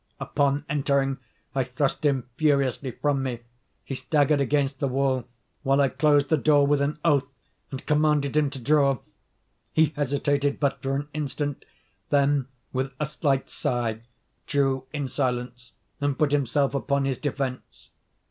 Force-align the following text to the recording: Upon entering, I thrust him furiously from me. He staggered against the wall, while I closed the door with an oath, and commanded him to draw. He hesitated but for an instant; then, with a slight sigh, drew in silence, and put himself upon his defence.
Upon 0.19 0.65
entering, 0.67 1.19
I 1.53 1.63
thrust 1.63 2.03
him 2.05 2.27
furiously 2.35 2.89
from 2.89 3.21
me. 3.21 3.41
He 3.83 3.93
staggered 3.93 4.41
against 4.41 4.79
the 4.79 4.87
wall, 4.87 5.27
while 5.61 5.79
I 5.79 5.89
closed 5.89 6.29
the 6.29 6.37
door 6.37 6.65
with 6.65 6.81
an 6.81 6.97
oath, 7.05 7.27
and 7.69 7.85
commanded 7.85 8.35
him 8.35 8.49
to 8.49 8.59
draw. 8.59 8.97
He 9.71 9.93
hesitated 9.95 10.59
but 10.59 10.81
for 10.81 10.95
an 10.95 11.07
instant; 11.13 11.65
then, 12.09 12.47
with 12.73 12.93
a 12.99 13.05
slight 13.05 13.47
sigh, 13.51 14.01
drew 14.47 14.87
in 14.91 15.07
silence, 15.07 15.73
and 15.99 16.17
put 16.17 16.31
himself 16.31 16.73
upon 16.73 17.05
his 17.05 17.19
defence. 17.19 17.91